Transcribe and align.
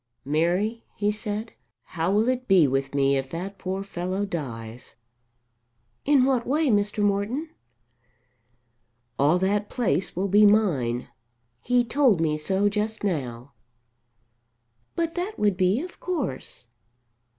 "Mary," 0.25 0.83
he 0.95 1.11
said, 1.11 1.53
"how 1.83 2.11
will 2.11 2.27
it 2.27 2.47
be 2.47 2.67
with 2.67 2.95
me 2.95 3.17
if 3.17 3.29
that 3.29 3.59
poor 3.59 3.83
fellow 3.83 4.25
dies?" 4.25 4.95
"In 6.05 6.25
what 6.25 6.47
way, 6.47 6.69
Mr. 6.69 7.03
Morton?" 7.03 7.51
"All 9.19 9.37
that 9.37 9.69
place 9.69 10.15
will 10.15 10.27
be 10.27 10.43
mine. 10.43 11.09
He 11.61 11.85
told 11.85 12.19
me 12.19 12.35
so 12.35 12.67
just 12.67 13.03
now." 13.03 13.53
"But 14.95 15.13
that 15.13 15.37
would 15.37 15.55
be 15.55 15.79
of 15.81 15.99
course." 15.99 16.69